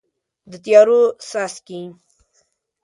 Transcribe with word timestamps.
د 0.51 0.53
تیارو 0.63 1.01
څاڅکي 1.27 1.79